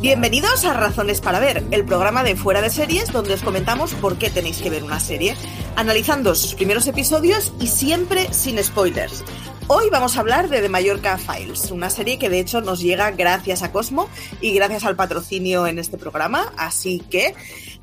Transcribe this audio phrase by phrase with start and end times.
[0.00, 4.16] Bienvenidos a Razones para Ver, el programa de Fuera de Series donde os comentamos por
[4.16, 5.36] qué tenéis que ver una serie,
[5.76, 9.22] analizando sus primeros episodios y siempre sin spoilers.
[9.66, 13.10] Hoy vamos a hablar de The Mallorca Files, una serie que de hecho nos llega
[13.10, 14.08] gracias a Cosmo
[14.40, 17.34] y gracias al patrocinio en este programa, así que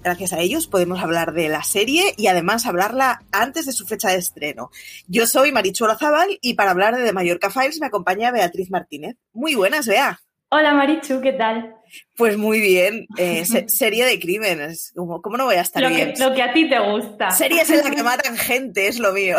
[0.02, 4.09] gracias a ellos podemos hablar de la serie y además hablarla antes de su fecha
[4.09, 4.71] de estreno.
[5.07, 9.18] Yo soy Marichuelo Zabal y para hablar de The Mallorca Files me acompaña Beatriz Martínez.
[9.34, 10.20] Muy buenas, Bea.
[10.49, 11.77] Hola Marichu, ¿qué tal?
[12.16, 16.13] Pues muy bien, eh, serie de crímenes, ¿Cómo, ¿cómo, no voy a estar lo bien?
[16.13, 17.32] Que, lo que a ti te gusta.
[17.32, 19.38] Series en las que matan gente, es lo mío.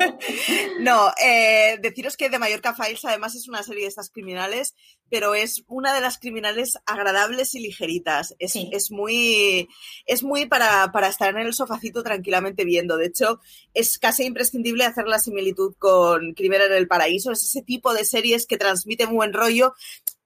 [0.80, 4.74] no, eh, deciros que The Mallorca Files además es una serie de estas criminales,
[5.10, 8.34] pero es una de las criminales agradables y ligeritas.
[8.38, 8.70] Es, Sí.
[8.72, 9.68] es muy,
[10.06, 12.96] es muy para, para estar en el sofacito tranquilamente viendo.
[12.96, 13.40] De hecho,
[13.74, 17.32] es casi imprescindible hacer la similitud con Crimen en el Paraíso.
[17.32, 19.74] Es ese tipo de series que transmiten buen rollo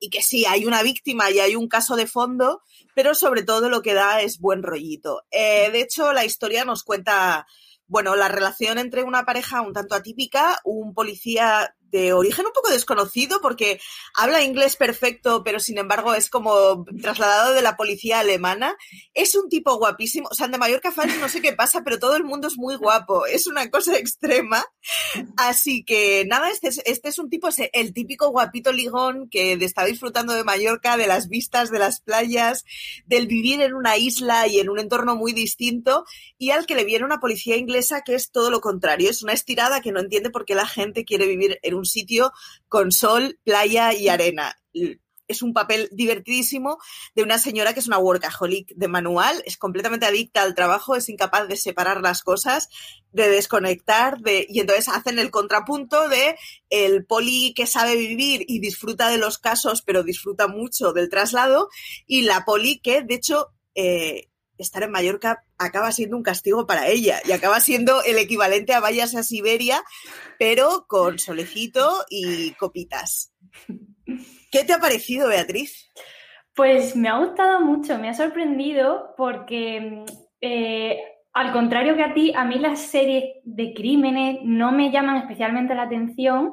[0.00, 2.62] y que sí, hay una víctima y hay un caso de fondo,
[2.94, 5.22] pero sobre todo lo que da es buen rollito.
[5.30, 7.46] Eh, de hecho, la historia nos cuenta,
[7.86, 12.70] bueno, la relación entre una pareja un tanto atípica, un policía de origen un poco
[12.70, 13.80] desconocido porque
[14.14, 18.76] habla inglés perfecto, pero sin embargo es como trasladado de la policía alemana.
[19.14, 20.28] Es un tipo guapísimo.
[20.30, 22.76] O sea, de Mallorca Files no sé qué pasa, pero todo el mundo es muy
[22.76, 23.26] guapo.
[23.26, 24.64] Es una cosa extrema.
[25.36, 29.84] Así que nada, este es, este es un tipo, el típico guapito ligón que está
[29.84, 32.64] disfrutando de Mallorca, de las vistas de las playas,
[33.06, 36.04] del vivir en una isla y en un entorno muy distinto,
[36.38, 39.10] y al que le viene una policía inglesa que es todo lo contrario.
[39.10, 42.32] Es una estirada que no entiende por qué la gente quiere vivir en un sitio
[42.68, 44.56] con sol, playa y arena.
[45.28, 46.78] Es un papel divertidísimo
[47.14, 51.08] de una señora que es una workaholic de manual, es completamente adicta al trabajo, es
[51.08, 52.68] incapaz de separar las cosas,
[53.12, 56.36] de desconectar, de, y entonces hacen el contrapunto de
[56.68, 61.68] el poli que sabe vivir y disfruta de los casos, pero disfruta mucho del traslado,
[62.06, 64.29] y la poli que, de hecho, eh,
[64.62, 68.80] estar en Mallorca acaba siendo un castigo para ella y acaba siendo el equivalente a
[68.80, 69.82] vayas a Siberia,
[70.38, 73.32] pero con solecito y copitas.
[74.50, 75.90] ¿Qué te ha parecido, Beatriz?
[76.54, 80.04] Pues me ha gustado mucho, me ha sorprendido porque,
[80.40, 80.98] eh,
[81.32, 85.74] al contrario que a ti, a mí las series de crímenes no me llaman especialmente
[85.74, 86.52] la atención,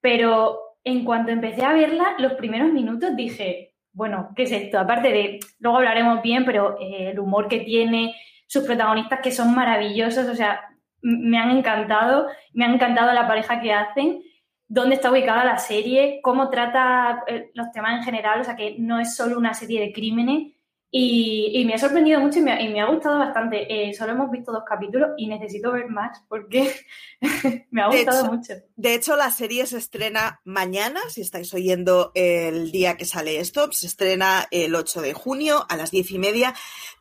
[0.00, 4.78] pero en cuanto empecé a verla, los primeros minutos dije, bueno, ¿qué es esto?
[4.78, 8.14] Aparte de, luego hablaremos bien, pero eh, el humor que tiene,
[8.46, 10.60] sus protagonistas que son maravillosos, o sea,
[11.00, 14.22] me han encantado, me han encantado la pareja que hacen
[14.66, 18.76] dónde está ubicada la serie, cómo trata eh, los temas en general, o sea que
[18.78, 20.53] no es solo una serie de crímenes
[20.96, 23.66] y, y me ha sorprendido mucho y me, y me ha gustado bastante.
[23.68, 26.72] Eh, solo hemos visto dos capítulos y necesito ver más porque
[27.72, 28.54] me ha gustado de hecho, mucho.
[28.76, 33.72] De hecho, la serie se estrena mañana, si estáis oyendo el día que sale esto,
[33.72, 36.54] se estrena el 8 de junio a las 10 y media.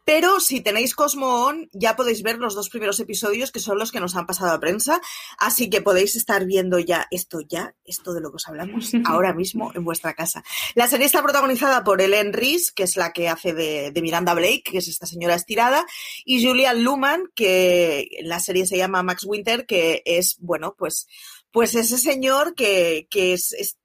[0.06, 3.92] Pero si tenéis Cosmo On, ya podéis ver los dos primeros episodios que son los
[3.92, 5.02] que nos han pasado a prensa.
[5.38, 9.34] Así que podéis estar viendo ya esto, ya, esto de lo que os hablamos ahora
[9.34, 10.44] mismo en vuestra casa.
[10.76, 14.34] La serie está protagonizada por Ellen Reese, que es la que hace de, de Miranda
[14.34, 15.86] Blake, que es esta señora estirada,
[16.26, 21.08] y Julian Luman, que en la serie se llama Max Winter, que es, bueno, pues,
[21.52, 23.78] pues ese señor que, que es, es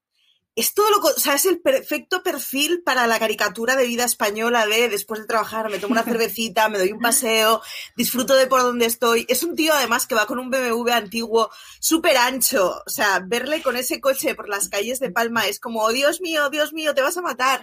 [0.60, 4.66] es todo lo, o sea, es el perfecto perfil para la caricatura de vida española
[4.66, 7.62] de después de trabajar me tomo una cervecita, me doy un paseo,
[7.96, 9.24] disfruto de por donde estoy.
[9.28, 13.62] Es un tío además que va con un BMW antiguo súper ancho, o sea, verle
[13.62, 16.92] con ese coche por las calles de Palma es como, oh, Dios mío, Dios mío,
[16.94, 17.60] te vas a matar.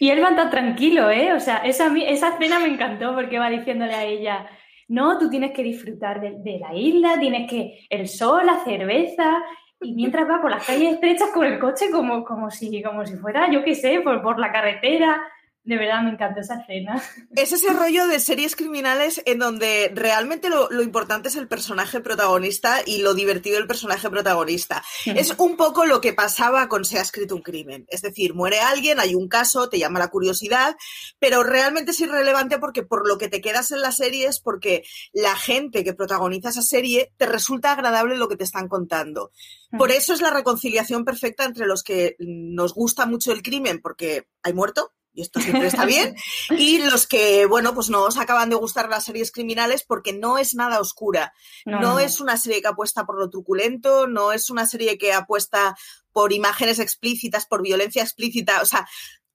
[0.00, 1.32] Y él va tan tranquilo, ¿eh?
[1.32, 4.48] O sea, esa, esa escena me encantó porque va diciéndole a ella,
[4.88, 9.42] no, tú tienes que disfrutar de, de la isla, tienes que el sol, la cerveza,
[9.80, 13.16] y mientras va por las calles estrechas con el coche como, como, si, como si
[13.16, 15.22] fuera, yo qué sé, por, por la carretera.
[15.68, 17.02] De verdad, me encantó esa escena.
[17.36, 22.00] Es ese rollo de series criminales en donde realmente lo, lo, importante es el personaje
[22.00, 24.82] protagonista y lo divertido del personaje protagonista.
[25.04, 27.84] Es un poco lo que pasaba con Se ha escrito un crimen.
[27.88, 30.74] Es decir, muere alguien, hay un caso, te llama la curiosidad,
[31.18, 34.84] pero realmente es irrelevante porque por lo que te quedas en la serie es porque
[35.12, 39.32] la gente que protagoniza esa serie te resulta agradable lo que te están contando.
[39.76, 44.26] Por eso es la reconciliación perfecta entre los que nos gusta mucho el crimen porque
[44.42, 46.14] hay muerto, y esto siempre está bien,
[46.50, 50.38] y los que, bueno, pues no os acaban de gustar las series criminales porque no
[50.38, 51.32] es nada oscura,
[51.66, 55.12] no, no, es una serie que apuesta por lo truculento, no es una serie que
[55.12, 55.76] apuesta
[56.12, 58.86] por imágenes explícitas, por violencia explícita, o sea,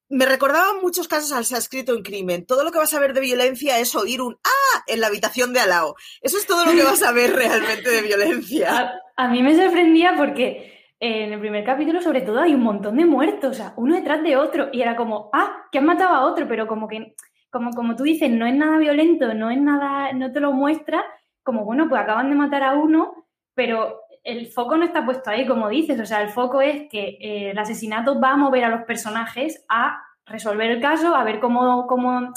[0.08, 2.46] me recordaba muchos casos al se ha escrito en crimen.
[2.46, 4.84] Todo lo que vas a ver de violencia es oír un ¡ah!
[4.86, 5.96] en la habitación de al lado.
[6.22, 9.02] Eso es todo lo que vas a ver realmente de violencia.
[9.18, 10.73] A, a mí me sorprendía porque
[11.06, 14.24] en el primer capítulo, sobre todo, hay un montón de muertos, o sea, uno detrás
[14.24, 14.70] de otro.
[14.72, 17.14] Y era como, ah, que han matado a otro, pero como que,
[17.50, 21.04] como, como tú dices, no es nada violento, no es nada, no te lo muestra,
[21.44, 25.46] como bueno, pues acaban de matar a uno, pero el foco no está puesto ahí,
[25.46, 28.70] como dices, o sea, el foco es que eh, el asesinato va a mover a
[28.70, 32.32] los personajes a resolver el caso, a ver cómo, cómo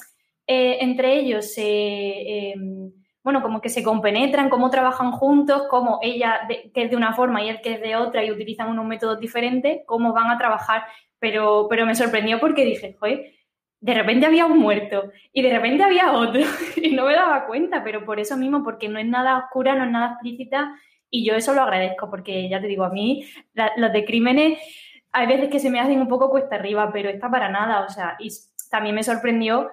[0.48, 2.92] eh, entre ellos se, em,
[3.26, 7.42] bueno, como que se compenetran, cómo trabajan juntos, cómo ella que es de una forma
[7.42, 10.84] y él que es de otra y utilizan unos métodos diferentes, cómo van a trabajar.
[11.18, 13.32] Pero, pero me sorprendió porque dije, joder,
[13.80, 16.40] de repente había un muerto y de repente había otro
[16.76, 19.82] y no me daba cuenta, pero por eso mismo, porque no es nada oscura, no
[19.82, 20.76] es nada explícita
[21.10, 23.26] y yo eso lo agradezco porque ya te digo, a mí
[23.76, 24.60] los de crímenes
[25.10, 27.88] hay veces que se me hacen un poco cuesta arriba, pero está para nada, o
[27.88, 28.28] sea, y
[28.70, 29.68] también me sorprendió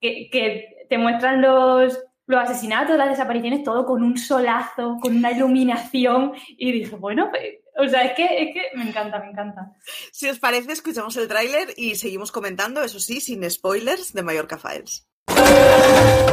[0.00, 5.32] que, que te muestran los, los asesinatos, las desapariciones, todo con un solazo, con una
[5.32, 7.42] iluminación y dije, bueno, pues
[7.78, 9.72] o sea, es que, es que me encanta, me encanta.
[10.10, 14.56] Si os parece, escuchamos el tráiler y seguimos comentando, eso sí, sin spoilers, de Mallorca
[14.56, 15.06] Files.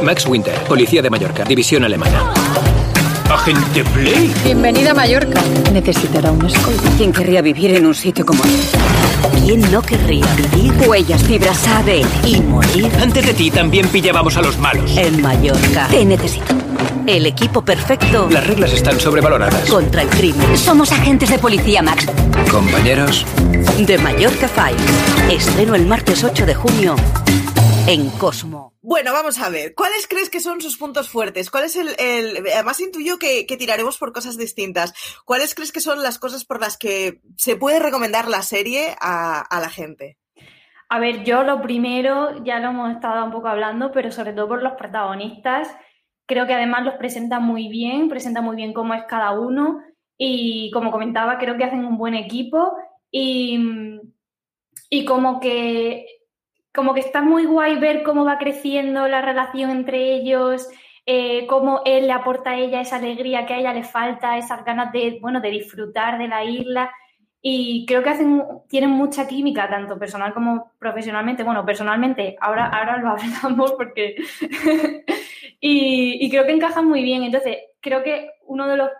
[0.02, 2.32] Max Winter, policía de Mallorca, división alemana.
[3.30, 4.32] ¿Agente Play?
[4.44, 5.40] Bienvenida a Mallorca.
[5.72, 6.90] Necesitará un escolta.
[6.96, 8.78] ¿Quién querría vivir en un sitio como este?
[9.32, 10.72] ¿Quién no querría vivir?
[10.86, 12.26] Huellas, fibras, ADN.
[12.26, 12.90] Y morir.
[13.00, 14.96] Antes de ti también pillábamos a los malos.
[14.96, 15.88] En Mallorca.
[15.88, 16.54] Te necesito.
[17.06, 18.28] El equipo perfecto.
[18.30, 19.68] Las reglas están sobrevaloradas.
[19.68, 20.56] Contra el crimen.
[20.56, 22.06] Somos agentes de policía, Max.
[22.50, 23.26] Compañeros.
[23.78, 25.40] De Mallorca Files.
[25.46, 26.96] Estreno el martes 8 de junio
[27.86, 28.73] en Cosmo.
[28.86, 29.74] Bueno, vamos a ver.
[29.74, 31.50] ¿Cuáles crees que son sus puntos fuertes?
[31.50, 31.88] ¿Cuál es el,
[32.52, 34.92] además intuyo que, que, tiraremos por cosas distintas.
[35.24, 39.40] ¿Cuáles crees que son las cosas por las que se puede recomendar la serie a,
[39.40, 40.18] a la gente?
[40.90, 44.48] A ver, yo lo primero, ya lo hemos estado un poco hablando, pero sobre todo
[44.48, 45.68] por los protagonistas
[46.26, 49.82] Creo que además los presenta muy bien, presenta muy bien cómo es cada uno
[50.16, 52.72] y como comentaba, creo que hacen un buen equipo
[53.10, 54.00] y,
[54.88, 56.06] y como que
[56.74, 60.68] como que está muy guay ver cómo va creciendo la relación entre ellos,
[61.06, 64.64] eh, cómo él le aporta a ella esa alegría que a ella le falta, esas
[64.64, 66.90] ganas de, bueno, de disfrutar de la isla.
[67.40, 71.42] Y creo que hacen, tienen mucha química, tanto personal como profesionalmente.
[71.42, 73.10] Bueno, personalmente, ahora, ahora lo
[73.42, 74.16] hablamos porque
[75.66, 77.22] Y, creo que encaja muy bien.
[77.22, 78.90] Entonces, creo que uno de los,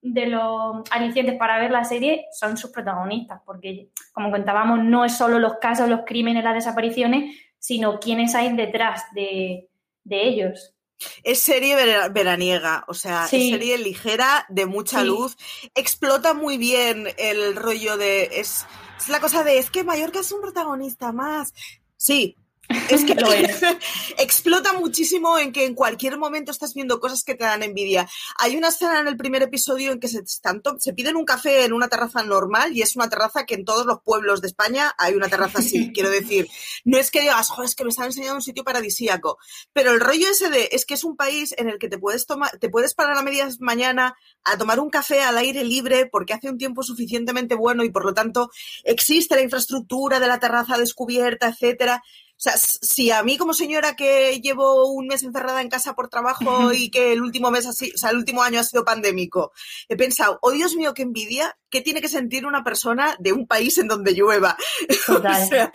[0.00, 5.16] de los alicientes para ver la serie son sus protagonistas, porque, como contábamos, no es
[5.16, 9.68] solo los casos, los crímenes, las desapariciones, sino quiénes hay detrás de,
[10.10, 10.74] ellos.
[11.22, 11.76] Es serie
[12.10, 15.36] veraniega, o sea, es serie ligera, de mucha luz.
[15.74, 18.24] Explota muy bien el rollo de.
[18.32, 18.66] Es,
[18.98, 19.58] es la cosa de.
[19.58, 21.52] Es que Mallorca es un protagonista más.
[21.96, 22.36] Sí,
[22.68, 23.60] es que lo es.
[24.18, 28.08] explota muchísimo en que en cualquier momento estás viendo cosas que te dan envidia.
[28.38, 31.72] Hay una escena en el primer episodio en que se, se piden un café en
[31.72, 35.14] una terraza normal y es una terraza que en todos los pueblos de España hay
[35.14, 35.92] una terraza así.
[35.94, 36.48] Quiero decir,
[36.84, 39.38] no es que digas, joder, es que me están enseñando un sitio paradisíaco,
[39.72, 42.26] pero el rollo ese de es que es un país en el que te puedes
[42.26, 46.34] tomar, te puedes parar a media mañana a tomar un café al aire libre porque
[46.34, 48.50] hace un tiempo suficientemente bueno y por lo tanto
[48.84, 52.02] existe la infraestructura de la terraza descubierta, etcétera
[52.40, 56.72] sea, si a mí como señora que llevo un mes encerrada en casa por trabajo
[56.72, 59.52] y que el último mes así, o sea, el último año ha sido pandémico,
[59.88, 63.46] he pensado, oh Dios mío, qué envidia, ¿qué tiene que sentir una persona de un
[63.46, 64.56] país en donde llueva?
[65.06, 65.70] Total.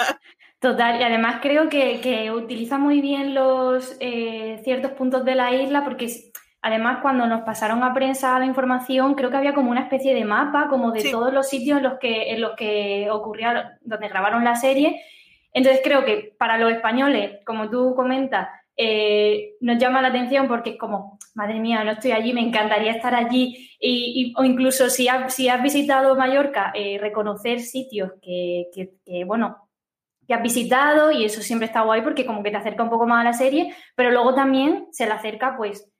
[0.59, 5.83] Total, y además creo que, utiliza muy bien los eh, ciertos puntos de la isla
[5.83, 6.07] porque
[6.61, 10.23] además cuando nos pasaron a prensa la información creo que había como una especie de
[10.23, 14.45] mapa como de todos los sitios en los que en los que ocurría donde grabaron
[14.45, 15.01] la serie
[15.53, 20.71] entonces creo que para los españoles, como tú comentas, eh, nos llama la atención porque
[20.71, 23.69] es como, madre mía, no estoy allí, me encantaría estar allí.
[23.79, 29.69] Y, o incluso si, has visitado Mallorca, eh, reconocer sitios que, que, bueno,
[30.27, 33.05] que has visitado y eso siempre está guay porque como que te acerca un poco
[33.05, 35.92] más a la serie, pero luego también se le acerca pues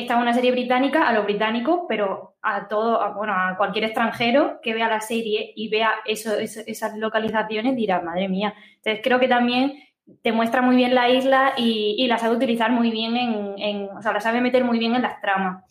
[0.00, 4.60] esta es una serie británica a los británicos, pero a todo, bueno, a cualquier extranjero
[4.62, 8.54] que vea la serie y vea eso, esas localizaciones dirá, madre mía.
[8.76, 9.74] Entonces creo que también
[10.22, 13.88] te muestra muy bien la isla y, y la sabe utilizar muy bien en, en,
[13.96, 15.64] o sea, la sabe meter muy bien en las tramas.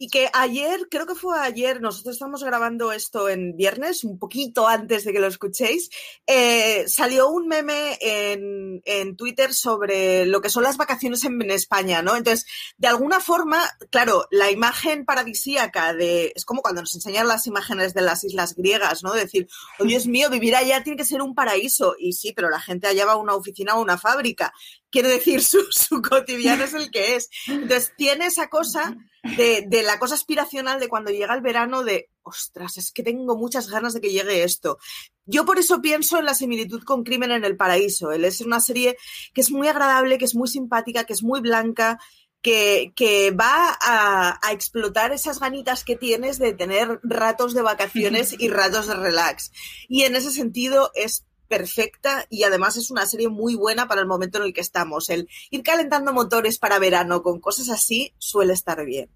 [0.00, 4.68] Y que ayer, creo que fue ayer, nosotros estamos grabando esto en viernes, un poquito
[4.68, 5.90] antes de que lo escuchéis,
[6.24, 12.00] eh, salió un meme en, en, Twitter sobre lo que son las vacaciones en, España,
[12.00, 12.14] ¿no?
[12.14, 17.48] Entonces, de alguna forma, claro, la imagen paradisíaca de, es como cuando nos enseñan las
[17.48, 19.14] imágenes de las islas griegas, ¿no?
[19.14, 19.48] De decir,
[19.80, 21.96] oh Dios mío, vivir allá tiene que ser un paraíso.
[21.98, 24.52] Y sí, pero la gente allá va a una oficina o una fábrica.
[24.90, 27.28] Quiere decir, su, su cotidiano es el que es.
[27.48, 28.96] Entonces, tiene esa cosa
[29.36, 33.68] de, la cosa aspiracional de cuando llega el verano de, ostras, es que tengo muchas
[33.68, 34.78] ganas de que llegue esto.
[35.26, 38.12] Yo por eso pienso en la similitud con Crimen en el Paraíso.
[38.12, 38.96] Él es una serie
[39.34, 41.98] que es muy agradable, que es muy simpática, que es muy blanca,
[42.40, 48.34] que, que va a, a, explotar esas ganitas que tienes de tener ratos de vacaciones
[48.38, 49.50] y ratos de relax.
[49.88, 54.06] Y en ese sentido es perfecta y además es una serie muy buena para el
[54.06, 55.08] momento en el que estamos.
[55.08, 59.10] El ir calentando motores para verano con cosas así suele estar bien.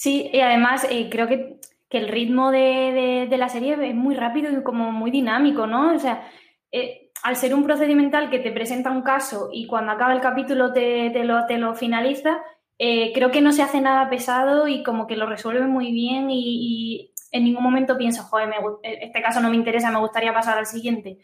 [0.00, 4.14] Sí, y además eh, creo que, que, el ritmo de, de, la serie es muy
[4.14, 5.94] rápido y como muy dinámico, ¿no?
[5.94, 6.26] O sea,
[6.72, 10.72] eh, al ser un procedimental que te presenta un caso y cuando acaba el capítulo
[10.72, 12.38] te, te lo, te lo finaliza,
[12.78, 16.30] eh, creo que no se hace nada pesado y como que lo resuelve muy bien
[16.30, 20.32] y, y en ningún momento pienso, joder, me, este caso no me interesa, me gustaría
[20.32, 21.18] pasar al siguiente.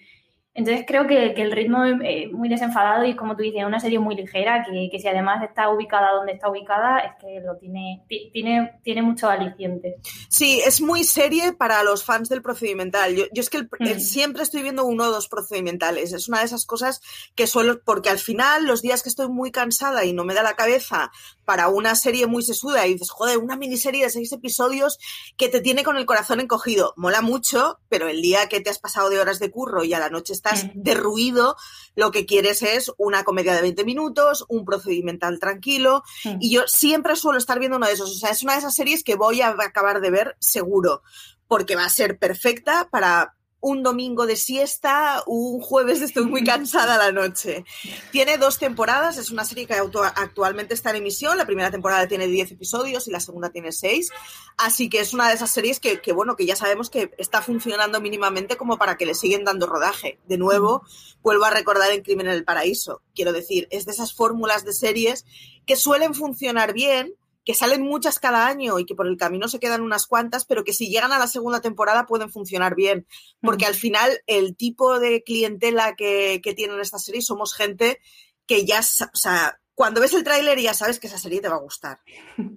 [0.56, 3.78] Entonces creo que, que el ritmo es muy desenfadado y como tú dices, es una
[3.78, 7.58] serie muy ligera que, que, si además está ubicada donde está ubicada, es que lo
[7.58, 9.96] tiene, tiene, tiene mucho aliciente.
[10.30, 13.14] Sí, es muy serie para los fans del procedimental.
[13.14, 14.00] Yo, yo es que el, mm.
[14.00, 16.14] siempre estoy viendo uno o dos procedimentales.
[16.14, 17.02] Es una de esas cosas
[17.34, 20.42] que suelo, porque al final, los días que estoy muy cansada y no me da
[20.42, 21.10] la cabeza
[21.44, 24.98] para una serie muy sesuda y dices, joder, una miniserie de seis episodios
[25.36, 26.94] que te tiene con el corazón encogido.
[26.96, 29.98] Mola mucho, pero el día que te has pasado de horas de curro y a
[29.98, 31.56] la noche estás derruido,
[31.94, 36.02] lo que quieres es una comedia de 20 minutos, un procedimental tranquilo.
[36.40, 38.10] Y yo siempre suelo estar viendo uno de esos.
[38.10, 41.02] O sea, es una de esas series que voy a acabar de ver seguro,
[41.48, 43.35] porque va a ser perfecta para
[43.66, 47.64] un domingo de siesta, un jueves estoy muy cansada la noche.
[48.12, 51.36] Tiene dos temporadas, es una serie que actualmente está en emisión.
[51.36, 54.12] La primera temporada tiene 10 episodios y la segunda tiene 6.
[54.56, 58.00] Así que es una de esas series que, bueno, que ya sabemos que está funcionando
[58.00, 60.20] mínimamente como para que le siguen dando rodaje.
[60.28, 60.84] De nuevo,
[61.20, 63.02] vuelvo a recordar en Crimen en el Paraíso.
[63.16, 65.26] Quiero decir, es de esas fórmulas de series
[65.66, 69.60] que suelen funcionar bien, que salen muchas cada año y que por el camino se
[69.60, 73.06] quedan unas cuantas, pero que si llegan a la segunda temporada pueden funcionar bien,
[73.40, 78.00] porque al final el tipo de clientela que, que tienen estas series somos gente
[78.46, 81.56] que ya, o sea, cuando ves el tráiler ya sabes que esa serie te va
[81.56, 82.00] a gustar.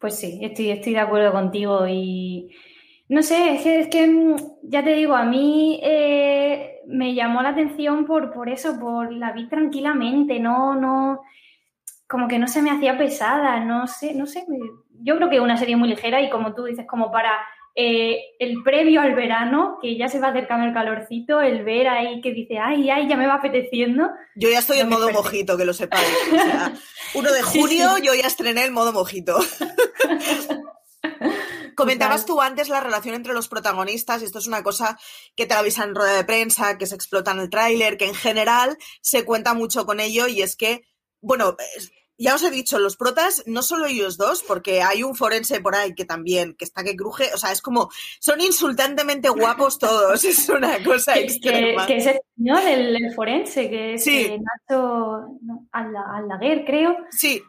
[0.00, 2.54] Pues sí, estoy, estoy de acuerdo contigo y
[3.08, 7.42] no sé, es que, es que mm, ya te digo, a mí eh, me llamó
[7.42, 11.22] la atención por, por eso, por la vi tranquilamente, no, no,
[12.08, 14.46] como que no se me hacía pesada, no sé, no sé.
[15.00, 17.32] Yo creo que es una serie muy ligera y como tú dices, como para
[17.74, 22.22] eh, el previo al verano, que ya se va acercando el calorcito, el ver ahí
[22.22, 24.08] que dice, ay, ay, ya me va apeteciendo.
[24.34, 25.22] Yo ya estoy en modo perfecto.
[25.22, 26.08] mojito, que lo sepáis.
[26.32, 26.72] O sea,
[27.14, 28.02] 1 de junio sí, sí.
[28.06, 29.38] yo ya estrené el modo mojito.
[31.76, 34.98] Comentabas tú antes la relación entre los protagonistas, y esto es una cosa
[35.36, 38.14] que te avisan en rueda de prensa, que se explota en el tráiler, que en
[38.14, 40.82] general se cuenta mucho con ello, y es que
[41.20, 41.56] bueno,
[42.18, 45.76] ya os he dicho, los protas, no solo ellos dos, porque hay un forense por
[45.76, 50.24] ahí que también, que está que cruje, o sea, es como, son insultantemente guapos todos,
[50.24, 51.86] es una cosa que, extrema.
[51.86, 54.26] Que, que, es español, el, el, forense, que es sí.
[54.26, 56.96] eh, Nacho no, Aldaguer, creo.
[57.10, 57.40] Sí.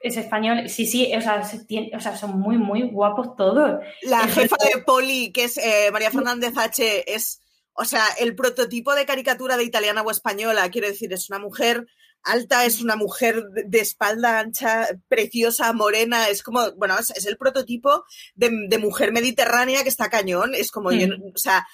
[0.00, 3.80] Es español, sí, sí, o sea, tiene, o sea, son muy, muy guapos todos.
[4.02, 7.40] La es jefa de Poli, que es eh, María Fernández H., es,
[7.72, 11.88] o sea, el prototipo de caricatura de italiana o española, quiero decir, es una mujer
[12.26, 17.38] alta, es una mujer de espalda ancha, preciosa, morena, es como, bueno, es, es el
[17.38, 18.04] prototipo
[18.34, 20.98] de, de, mujer mediterránea que está cañón, es como, mm.
[20.98, 21.66] yo, o sea,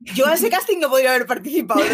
[0.00, 1.80] yo a ese casting no podría haber participado.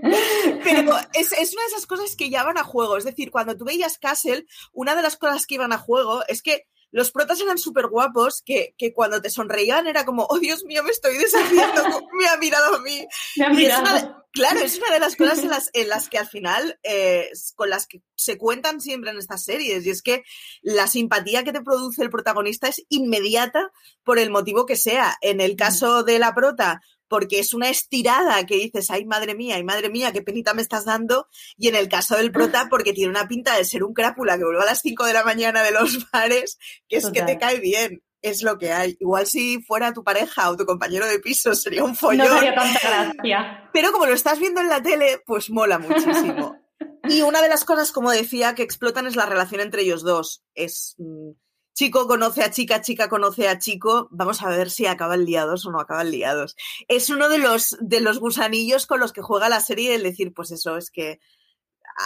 [0.64, 3.56] Pero es, es, una de esas cosas que ya van a juego, es decir, cuando
[3.56, 7.40] tú veías Castle, una de las cosas que iban a juego es que los protas
[7.40, 11.16] eran súper guapos, que, que, cuando te sonreían era como, oh Dios mío, me estoy
[11.18, 11.82] deshaciendo,
[12.18, 13.06] me ha mirado a mí.
[13.36, 13.96] Me ha mirado.
[13.96, 16.78] Es una, claro, es una de las cosas en las, en las que al final,
[16.82, 20.24] eh, con las que se cuentan siempre en estas series, y es que
[20.62, 23.70] la simpatía que te produce el protagonista es inmediata
[24.02, 25.16] por el motivo que sea.
[25.20, 29.56] En el caso de la prota, porque es una estirada que dices, ay madre mía,
[29.56, 31.28] ay madre mía, qué penita me estás dando.
[31.56, 34.44] Y en el caso del prota, porque tiene una pinta de ser un crápula que
[34.44, 37.26] vuelve a las 5 de la mañana de los bares, que es Total.
[37.26, 38.02] que te cae bien.
[38.20, 38.96] Es lo que hay.
[38.98, 42.26] Igual si fuera tu pareja o tu compañero de piso sería un follón.
[42.26, 43.70] No sería tanta gracia.
[43.72, 46.56] Pero como lo estás viendo en la tele, pues mola muchísimo.
[47.08, 50.42] y una de las cosas, como decía, que explotan es la relación entre ellos dos.
[50.54, 51.30] Es mmm,
[51.78, 55.70] chico conoce a chica, chica conoce a chico, vamos a ver si acaban liados o
[55.70, 56.56] no acaban liados.
[56.88, 60.34] Es uno de los, de los gusanillos con los que juega la serie el decir,
[60.34, 61.20] pues eso, es que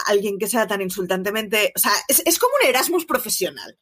[0.07, 3.77] alguien que sea tan insultantemente, o sea, es, es como un Erasmus profesional.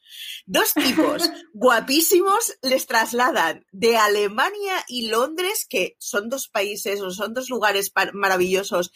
[0.45, 7.33] Dos tipos guapísimos les trasladan de Alemania y Londres, que son dos países o son
[7.33, 8.91] dos lugares maravillosos,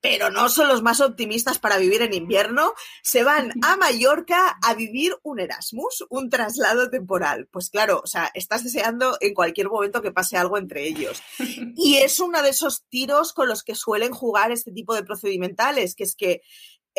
[0.00, 4.74] pero no son los más optimistas para vivir en invierno, se van a Mallorca a
[4.74, 7.48] vivir un Erasmus, un traslado temporal.
[7.50, 11.22] Pues claro, o sea, estás deseando en cualquier momento que pase algo entre ellos.
[11.82, 15.94] Y es uno de esos tiros con los que suelen jugar este tipo de procedimentales,
[15.94, 16.42] que es que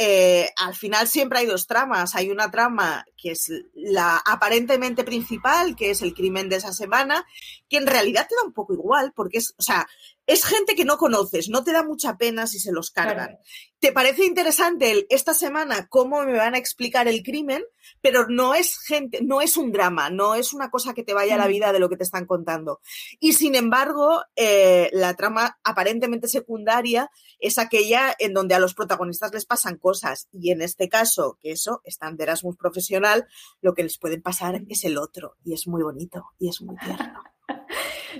[0.03, 2.15] eh, al final siempre hay dos tramas.
[2.15, 7.24] Hay una trama que es la aparentemente principal, que es el crimen de esa semana,
[7.70, 9.88] que en realidad te da un poco igual, porque es, o sea,
[10.31, 13.38] es gente que no conoces, no te da mucha pena si se los cargan.
[13.79, 17.63] ¿Te parece interesante el, esta semana cómo me van a explicar el crimen?
[18.00, 21.35] Pero no es gente, no es un drama, no es una cosa que te vaya
[21.35, 22.79] a la vida de lo que te están contando.
[23.19, 29.33] Y sin embargo, eh, la trama aparentemente secundaria es aquella en donde a los protagonistas
[29.33, 30.29] les pasan cosas.
[30.31, 33.27] Y en este caso, que eso, están de Erasmus profesional,
[33.59, 35.35] lo que les puede pasar es el otro.
[35.43, 37.21] Y es muy bonito y es muy tierno.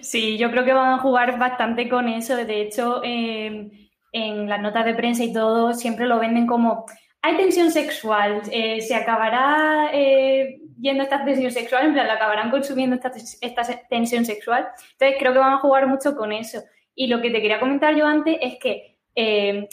[0.02, 2.36] Sí, yo creo que van a jugar bastante con eso.
[2.36, 3.72] De hecho, em,
[4.12, 6.86] en las notas de prensa y todo, siempre lo venden como
[7.24, 12.50] hay tensión sexual, eh, se acabará eh, yendo esta tensión sexual, en plan, la acabarán
[12.50, 14.68] consumiendo esta, tensión sexual.
[14.94, 16.64] Entonces, creo que van a jugar mucho con eso.
[16.96, 19.68] Y lo que te quería comentar yo antes es que em,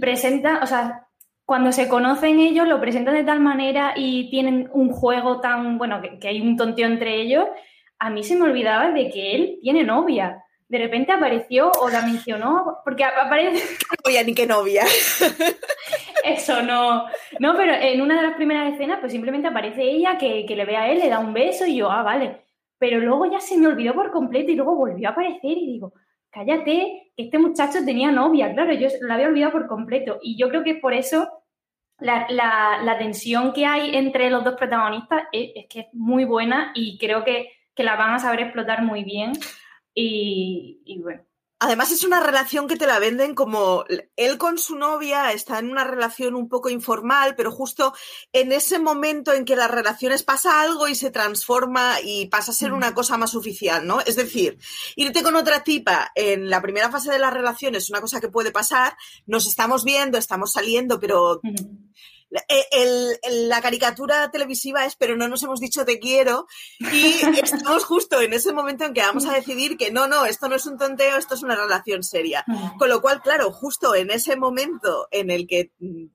[0.00, 1.06] presenta, o sea,
[1.44, 6.00] cuando se conocen ellos, lo presentan de tal manera y tienen un juego tan, bueno,
[6.00, 7.46] que, que hay un tonteo entre ellos,
[7.98, 10.42] a mí se me olvidaba de que él tiene novia.
[10.68, 13.62] De repente apareció o la mencionó, porque aparece...
[13.90, 14.84] No novia ni qué novia.
[16.24, 17.06] Eso no.
[17.38, 20.76] No, pero en una de las primeras escenas, pues simplemente aparece ella que, le ve
[20.76, 22.42] a él, le da un beso y yo, ah, vale.
[22.78, 25.94] Pero luego ya se me olvidó por completo y luego volvió a aparecer y digo,
[26.30, 28.52] cállate, que este muchacho tenía novia.
[28.52, 30.18] Claro, yo la había olvidado por completo.
[30.20, 31.28] Y yo creo que por eso
[32.00, 37.24] la, tensión que hay entre los dos protagonistas es que es muy buena y creo
[37.24, 39.32] que que la van a saber explotar muy bien
[39.94, 41.22] y, bueno.
[41.58, 45.70] Además es una relación que te la venden como él con su novia está en
[45.70, 47.94] una relación un poco informal, pero justo
[48.30, 52.54] en ese momento en que las relaciones pasa algo y se transforma y pasa a
[52.54, 54.00] ser una cosa más oficial, ¿no?
[54.00, 54.58] Es decir,
[54.96, 58.28] irte con otra tipa en la primera fase de la relación es una cosa que
[58.28, 61.40] puede pasar, nos estamos viendo, estamos saliendo, pero
[62.48, 66.46] eh, la caricatura televisiva es pero no nos hemos dicho te quiero
[66.80, 70.48] y estamos justo en ese momento en que vamos a decidir que no, no, esto
[70.48, 72.44] no es un tonteo, esto es una relación seria.
[72.78, 76.06] Con lo cual, claro, justo en ese momento en el que mm,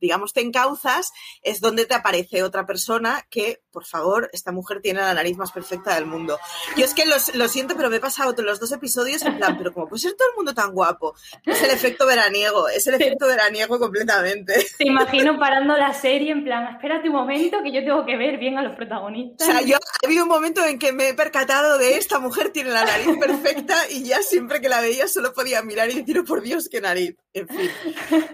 [0.00, 5.00] digamos, te encauzas, es donde te aparece otra persona que, por favor, esta mujer tiene
[5.00, 6.38] la nariz más perfecta del mundo.
[6.76, 9.72] Yo es que lo, siento, pero me he pasado los dos episodios en plan, pero
[9.72, 11.14] como puede ser todo el mundo tan guapo?
[11.44, 14.54] Es el efecto veraniego, es el efecto veraniego completamente.
[14.78, 18.38] Te imagino parando la serie en plan, espérate un momento que yo tengo que ver
[18.38, 19.48] bien a los protagonistas.
[19.48, 22.50] O sea, yo ha habido un momento en que me he percatado de esta mujer
[22.50, 26.18] tiene la nariz perfecta y ya siempre que la veía solo podía mirar y decir,
[26.18, 27.16] oh, por Dios, qué nariz.
[27.32, 27.70] En fin,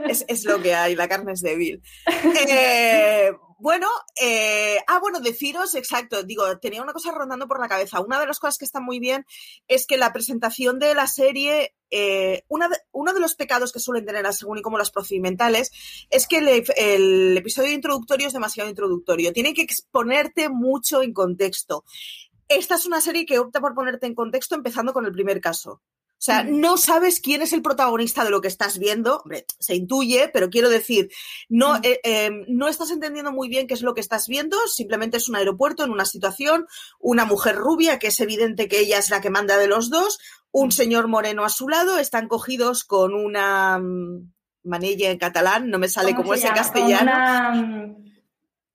[0.09, 1.54] es, es lo que hay, la carne es de
[2.07, 3.88] eh, bueno,
[4.21, 8.01] eh, ah, bueno, deciros, exacto, digo, tenía una cosa rondando por la cabeza.
[8.01, 9.25] Una de las cosas que está muy bien
[9.69, 14.31] es que la presentación de la serie, eh, uno de los pecados que suelen tener,
[14.33, 15.71] según y como las procedimentales,
[16.11, 19.33] es que el, episodio introductorio es demasiado introductorio.
[19.33, 21.85] Tiene que exponerte mucho en contexto.
[22.49, 25.81] Esta es una serie que opta por ponerte en contexto empezando con el primer caso.
[26.25, 29.19] O sea, no sabes quién es el protagonista de lo que estás viendo.
[29.19, 31.11] Hombre, se intuye, pero quiero decir,
[31.51, 34.57] no, eh, em, no estás entendiendo muy bien qué es lo que estás viendo.
[34.67, 36.67] Simplemente es un aeropuerto en una situación,
[36.99, 40.19] una mujer rubia, que es evidente que ella es la que manda de los dos,
[40.51, 44.33] un señor moreno a su lado, están cogidos con una mm,
[44.63, 47.99] manilla en catalán, no me sale como es en castellano.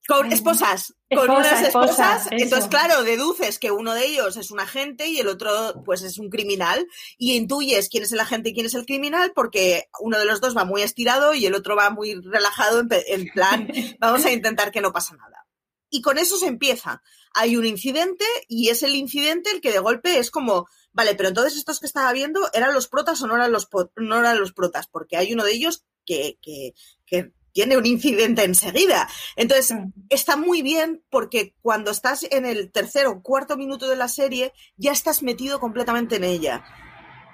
[0.09, 2.29] Con esposas, con unas esposas.
[2.31, 6.17] entonces, claro, deduces que uno de ellos es un agente y el otro, pues, es
[6.17, 6.87] un criminal.
[7.19, 10.41] Y intuyes quién es el agente y quién es el criminal porque uno de los
[10.41, 14.71] dos va muy estirado y el otro va muy relajado en, plan, vamos a intentar
[14.71, 15.45] que no pasa nada.
[15.91, 17.03] Y con eso se empieza.
[17.35, 21.29] Hay un incidente y es el incidente el que de golpe es como, vale, pero
[21.29, 24.53] entonces estos que estaba viendo eran los protas o no eran los, no eran los
[24.53, 26.73] protas, porque hay uno de ellos que, que,
[27.05, 29.09] que tiene un incidente enseguida.
[29.35, 29.75] Entonces,
[30.09, 34.53] está muy bien porque cuando estás en el tercer o cuarto minuto de la serie,
[34.77, 36.63] ya estás metido completamente en ella.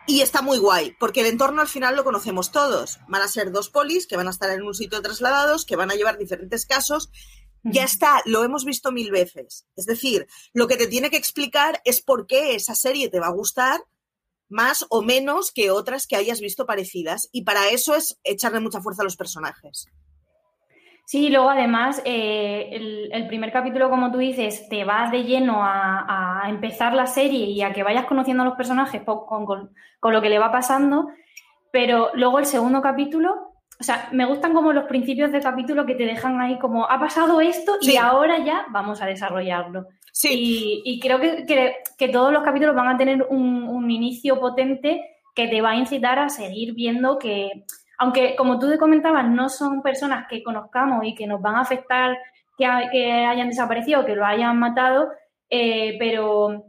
[0.07, 2.99] Y está muy guay, porque el entorno al final lo conocemos todos.
[3.07, 5.89] Van a ser dos polis que van a estar en un sitio trasladados, que van
[5.89, 7.09] a llevar diferentes casos.
[7.63, 9.65] Ya está, lo hemos visto mil veces.
[9.75, 13.27] Es decir, lo que te tiene que explicar es por qué esa serie te va
[13.27, 13.81] a gustar
[14.47, 17.27] más o menos que otras que hayas visto parecidas.
[17.31, 19.87] Y para eso es echarle mucha fuerza a los personajes.
[21.05, 26.43] Sí, luego además eh, el, primer capítulo, como tú dices, te vas de lleno a,
[26.47, 30.39] empezar la serie y a que vayas conociendo a los personajes con, lo que le
[30.39, 31.09] va pasando,
[31.71, 35.95] pero luego el segundo capítulo o sea, me gustan como los principios de capítulo que
[35.95, 39.87] te dejan ahí como, ha pasado esto y ahora ya vamos a desarrollarlo.
[40.13, 40.81] Sí.
[40.85, 41.45] Y, creo que,
[41.97, 45.03] que, todos los capítulos van a tener un, inicio potente
[45.35, 47.65] que te va a incitar a seguir viendo que,
[47.97, 51.61] aunque como tú te comentabas, no son personas que conozcamos y que nos van a
[51.61, 52.17] afectar
[52.57, 55.09] que, que hayan desaparecido, que lo hayan matado,
[55.49, 56.65] eh, pero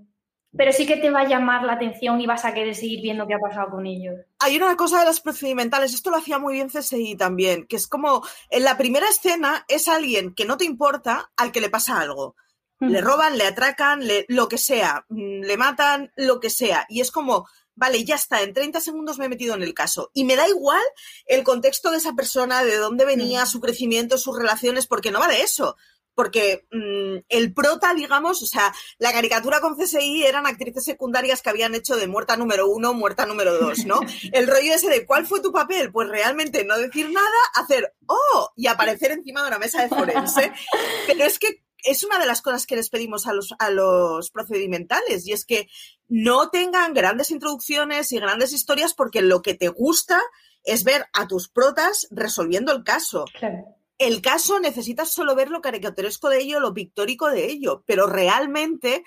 [0.57, 3.27] pero sí que te va a llamar la atención y vas a querer seguir viendo
[3.27, 4.15] qué ha pasado con ellos.
[4.39, 7.87] Hay una cosa de las procedimentales, esto lo hacía muy bien CSI también, que es
[7.87, 12.01] como en la primera escena es alguien que no te importa al que le pasa
[12.01, 12.37] algo.
[12.79, 16.85] Le roban, le atracan, lo que sea, mm, le matan, lo que sea.
[16.91, 20.11] Y es como, vale, ya está, en 30 segundos me he metido en el caso.
[20.15, 20.83] Y me da igual
[21.27, 25.29] el contexto de esa persona, de dónde venía, su crecimiento, sus relaciones, porque no va
[25.29, 25.77] de eso
[26.17, 31.51] porque mm, el prota, digamos, o sea, la caricatura con CSI eran actrices secundarias que
[31.51, 34.01] habían hecho de muerta número uno, muerta número dos, ¿no?
[34.33, 35.93] El rollo ese de ¿cuál fue tu papel?
[35.93, 38.51] Pues realmente no decir nada, hacer ¡oh!
[38.57, 40.53] y aparecer encima de una mesa de forense.
[41.07, 44.31] Pero es que es una de las cosas que les pedimos a los, a los
[44.31, 45.69] procedimentales y es que
[46.09, 50.21] no tengan grandes introducciones y grandes historias porque lo que te gusta
[50.65, 53.25] es ver a tus protas resolviendo el caso.
[53.39, 58.07] Claro el caso necesitas solo ver lo caricaturesco de ello, lo pictórico de ello, pero
[58.07, 59.05] realmente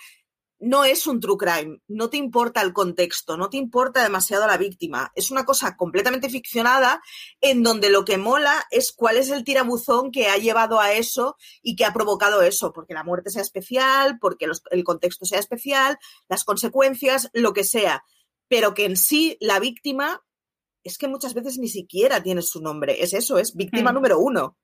[0.59, 4.57] no es un true crime, no te importa el contexto, no te importa demasiado la
[4.57, 5.11] víctima.
[5.15, 7.01] Es una cosa completamente ficcionada
[7.39, 11.37] en donde lo que mola es cuál es el tirabuzón que ha llevado a eso
[11.61, 15.97] y que ha provocado eso, porque la muerte sea especial, porque el contexto sea especial,
[16.27, 18.03] las consecuencias, lo que sea.
[18.47, 20.23] Pero que en sí la víctima
[20.83, 23.01] es que muchas veces ni siquiera tiene su nombre.
[23.01, 23.95] Es eso, es víctima mm.
[23.95, 24.57] número uno.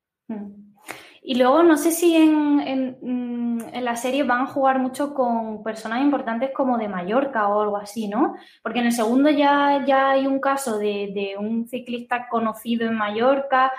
[1.27, 5.63] Y luego no sé si en, mm, en, la serie van a jugar mucho con
[5.63, 8.35] personas importantes como de Mallorca o algo así, ¿no?
[8.61, 13.71] Porque en el segundo ya, ya hay un caso de, un ciclista conocido en Mallorca,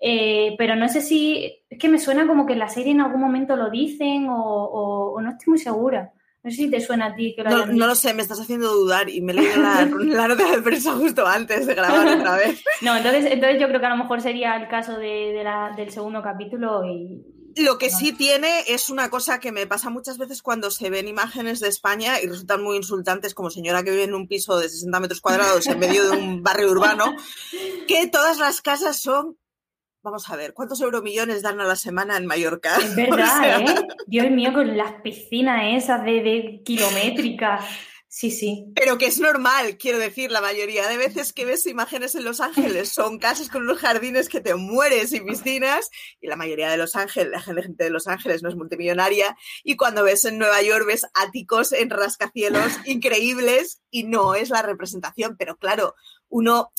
[0.00, 3.00] eh, pero no sé si, es que me suena como que en la serie en
[3.00, 6.12] algún momento lo dicen o no estoy muy segura.
[6.44, 7.34] No sé si te suena a ti.
[7.36, 10.50] Que lo no, lo sé, me estás haciendo dudar y me he leído la, nota
[10.50, 12.62] de prensa justo antes de grabar otra vez.
[12.80, 15.90] No, entonces, entonces yo creo que a lo mejor sería el caso de, la, del
[15.90, 17.24] segundo capítulo y,
[17.54, 21.06] lo que sí tiene es una cosa que me pasa muchas veces cuando se ven
[21.06, 24.70] imágenes de España y resultan muy insultantes, como señora que vive en un piso de
[24.70, 27.14] 60 metros cuadrados en medio de un barrio urbano,
[27.86, 29.36] que todas las casas son
[30.02, 32.76] Vamos a ver, ¿cuántos euromillones dan a la semana en Mallorca?
[32.76, 33.86] Es verdad, ¿eh?
[34.06, 37.64] Dios mío, con las piscinas esas de, de kilométricas.
[38.14, 38.66] Sí, sí.
[38.74, 42.42] Pero que es normal, quiero decir, la mayoría de veces que ves imágenes en Los
[42.42, 45.88] Ángeles son casas con unos jardines que te mueres y piscinas,
[46.20, 49.34] y la mayoría de Los Ángeles, la gente de Los Ángeles no es multimillonaria,
[49.64, 54.60] y cuando ves en Nueva York ves áticos en rascacielos increíbles y no es la
[54.60, 55.94] representación, pero claro,
[56.28, 56.70] uno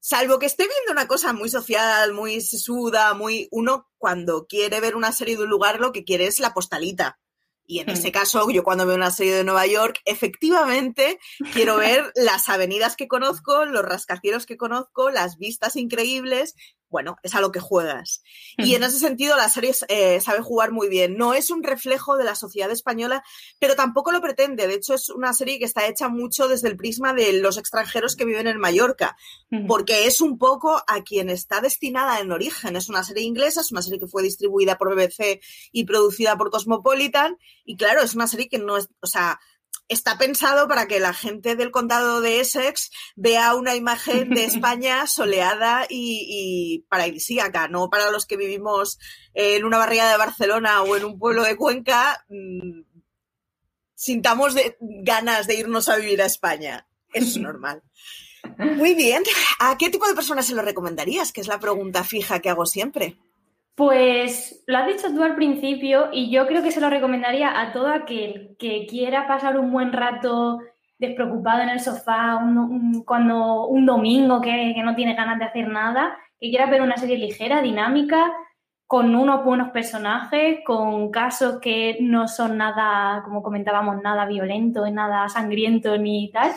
[0.00, 3.48] Salvo que esté viendo una cosa muy social, muy sesuda, muy.
[3.50, 7.18] Uno, cuando quiere ver una serie de un lugar, lo que quiere es la postalita.
[7.66, 7.90] Y en hmm.
[7.90, 11.20] ese caso, yo cuando veo una serie de Nueva York, efectivamente
[11.52, 16.54] quiero ver las avenidas que conozco, los rascacielos que conozco, las vistas increíbles
[16.90, 18.22] bueno, es a lo que juegas.
[18.58, 21.16] Y en ese sentido la serie eh, sabe jugar muy bien.
[21.16, 23.22] No es un reflejo de la sociedad española,
[23.58, 24.66] pero tampoco lo pretende.
[24.66, 28.16] De hecho, es una serie que está hecha mucho desde el prisma de los extranjeros
[28.16, 29.16] que viven en Mallorca,
[29.68, 32.76] porque es un poco a quien está destinada en origen.
[32.76, 35.40] Es una serie inglesa, es una serie que fue distribuida por BBC
[35.72, 37.38] y producida por Cosmopolitan.
[37.64, 39.38] Y claro, es una serie que no es, o sea,
[39.90, 45.06] está pensado para que la gente del condado de Essex vea una imagen de España
[45.06, 48.98] soleada y, y paradisíaca, no para los que vivimos
[49.34, 52.82] en una barriada de Barcelona o en un pueblo de Cuenca, mm,
[53.94, 56.86] sintamos ganas de irnos a vivir a España.
[57.12, 57.82] es normal.
[58.58, 59.22] Muy bien.
[59.58, 61.32] ¿A qué tipo de personas se lo recomendarías?
[61.32, 63.18] Que es la pregunta fija que hago siempre.
[63.74, 67.72] Pues lo has dicho tú al principio y yo creo que se lo recomendaría a
[67.72, 70.58] todo aquel que quiera pasar un buen rato
[71.00, 76.16] despreocupado en el sofá un, cuando un domingo que, no tiene ganas de hacer nada,
[76.38, 78.30] que quiera ver una serie ligera, dinámica,
[78.86, 85.28] con unos buenos personajes, con casos que no son nada, como comentábamos, nada violento, nada
[85.28, 86.50] sangriento ni tal.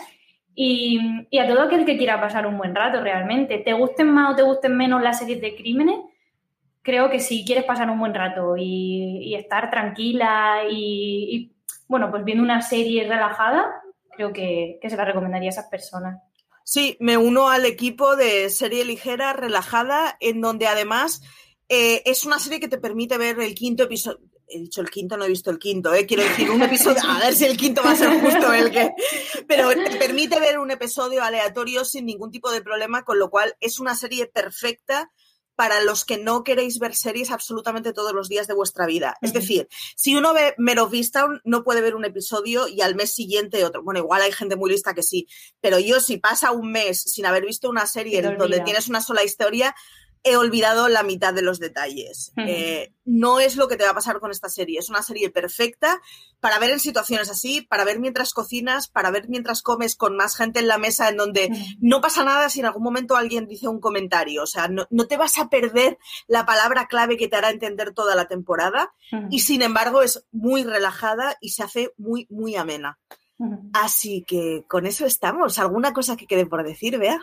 [0.54, 4.32] Y, y a todo aquel que quiera pasar un buen rato realmente, te gusten más
[4.32, 5.96] o te gusten menos las series de crímenes,
[6.84, 11.50] creo que si quieres pasar un buen rato y, estar tranquila y,
[11.88, 13.82] bueno, pues viendo una serie relajada,
[14.16, 16.22] creo que, se la recomendaría a esas personas.
[16.62, 21.22] Sí, me uno al equipo de serie ligera, relajada, en donde además
[21.68, 24.20] eh, es una serie que te permite ver el quinto episodio.
[24.46, 26.06] he dicho el quinto, no he visto el quinto, ¿eh?
[26.06, 28.92] quiero decir un episodio, a ver si el quinto va a ser justo el que...
[29.48, 33.54] Pero te permite ver un episodio aleatorio sin ningún tipo de problema, con lo cual
[33.60, 35.10] es una serie perfecta
[35.56, 39.16] para los que no queréis ver series absolutamente todos los días de vuestra vida.
[39.22, 43.14] Es decir, si uno ve Mero Vista, no puede ver un episodio y al mes
[43.14, 43.82] siguiente otro.
[43.82, 45.26] Bueno, igual hay gente muy lista que sí,
[45.60, 49.24] pero yo si pasa un mes sin haber visto una serie donde tienes una sola
[49.24, 49.74] historia,
[50.24, 52.32] he olvidado la mitad de los detalles.
[52.36, 54.78] Eh, no es lo que te va a pasar con esta serie.
[54.78, 56.00] Es una serie perfecta
[56.40, 60.34] para ver en situaciones así, para ver mientras cocinas, para ver mientras comes con más
[60.34, 63.68] gente en la mesa en donde no pasa nada si en algún momento alguien dice
[63.68, 64.42] un comentario.
[64.42, 68.14] O sea, no, te vas a perder la palabra clave que te hará entender toda
[68.14, 68.94] la temporada
[69.30, 72.98] y sin embargo es muy relajada y se hace muy, muy amena.
[73.74, 75.58] Así que con eso estamos.
[75.58, 77.20] ¿Alguna cosa que quede por decir, Bea?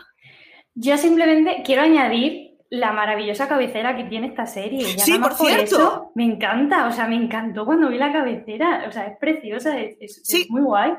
[0.74, 4.80] Yo simplemente quiero añadir la maravillosa cabecera que tiene esta serie.
[4.98, 5.62] sí, por, cierto.
[5.62, 9.78] Eso, me encanta, o sea, me encantó cuando vi la cabecera, o sea, es preciosa,
[9.78, 10.92] es, es muy guay.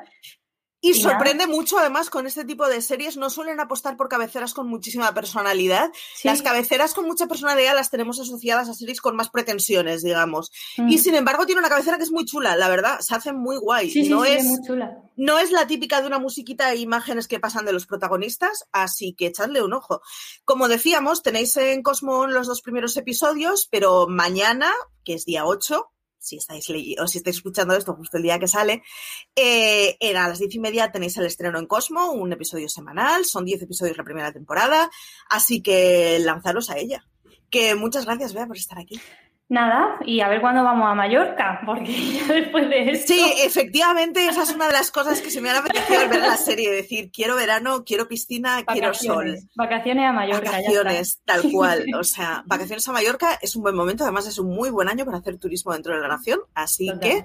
[0.85, 4.67] Y, sorprende mucho, además, con este tipo de series, no suelen apostar por cabeceras con
[4.67, 5.89] muchísima personalidad.
[6.25, 10.51] Las cabeceras con mucha personalidad las tenemos asociadas a series con más pretensiones, digamos.
[10.75, 10.89] Mm.
[10.89, 13.55] Y sin embargo, tiene una cabecera que es muy chula, la verdad, se hace muy
[13.55, 13.89] guay.
[13.91, 14.97] Sí, no es, muy chula.
[15.15, 19.13] No es la típica de una musiquita e imágenes que pasan de los protagonistas, así
[19.13, 20.01] que echadle un ojo.
[20.43, 24.69] Como decíamos, tenéis en Cosmo los dos primeros episodios, pero mañana,
[25.05, 25.92] que es día 8,
[26.23, 28.81] si estáis o si estáis escuchando esto justo el día que sale,
[29.35, 33.43] eh, a las diez y media tenéis el estreno en Cosmo, un episodio semanal, son
[33.43, 34.89] diez episodios la primera temporada,
[35.29, 37.05] así que lanzaros a ella.
[37.49, 38.99] Que muchas gracias, Bea, por estar aquí.
[39.49, 43.13] Nada, y a ver cuándo vamos a Mallorca, porque ya después de esto...
[43.13, 46.21] Sí, efectivamente, esa es una de las cosas que se me han apetecido al ver
[46.21, 49.37] la serie, decir, quiero verano, quiero piscina, quiero sol.
[49.55, 50.51] Vacaciones a Mallorca.
[50.51, 51.85] Vacaciones, tal cual.
[51.93, 55.05] O sea, vacaciones a Mallorca es un buen momento, además es un muy buen año
[55.05, 57.23] para hacer turismo dentro de la nación, así que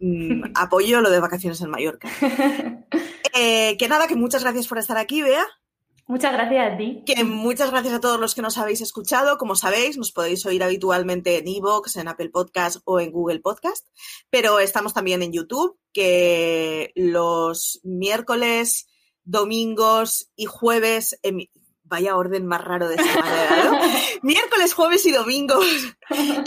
[0.00, 2.08] mm, apoyo lo de vacaciones en Mallorca.
[3.32, 5.46] Eh, que nada, que muchas gracias por estar aquí, Bea.
[6.10, 7.04] Muchas gracias a ti.
[7.06, 9.38] Que muchas gracias a todos los que nos habéis escuchado.
[9.38, 13.86] Como sabéis, nos podéis oír habitualmente en Evox, en Apple Podcast o en Google Podcast,
[14.28, 18.88] pero estamos también en YouTube, que los miércoles,
[19.22, 21.16] domingos y jueves
[21.90, 23.78] vaya orden más raro de semana, ¿no?
[24.22, 25.66] Miércoles, jueves y domingos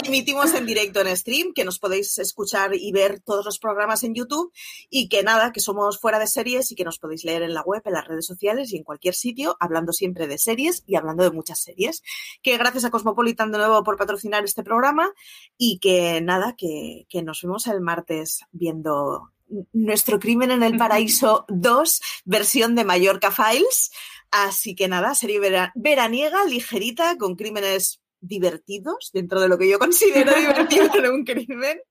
[0.06, 4.16] emitimos en directo en stream, que nos podéis escuchar y ver todos los programas en
[4.16, 4.52] YouTube
[4.90, 7.62] y que nada, que somos fuera de series y que nos podéis leer en la
[7.62, 11.24] web, en las redes sociales y en cualquier sitio, hablando siempre de series y hablando
[11.24, 12.02] de muchas series.
[12.42, 15.12] Que gracias a Cosmopolitan de nuevo por patrocinar este programa
[15.58, 19.33] y que nada, que, que nos vemos el martes viendo
[19.72, 23.92] nuestro crimen en el paraíso 2, versión de Mallorca Files.
[24.32, 25.40] Así que nada, serie
[25.76, 31.82] veraniega, ligerita, con crímenes divertidos, dentro de lo que yo considero divertido de un crimen.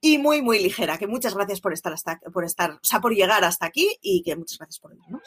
[0.00, 0.96] Y muy, muy ligera.
[0.96, 4.22] Que muchas gracias por estar hasta, por estar, o sea, por llegar hasta aquí y
[4.22, 5.22] que muchas gracias por vernos.